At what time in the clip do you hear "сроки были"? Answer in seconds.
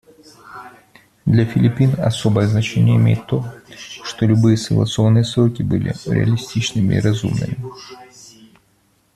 5.23-5.93